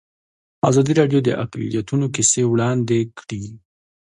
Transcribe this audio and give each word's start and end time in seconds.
ازادي 0.69 0.93
راډیو 0.99 1.19
د 1.23 1.29
اقلیتونه 1.43 2.05
کیسې 2.15 2.41
وړاندې 2.51 2.99
کړي. 3.17 3.43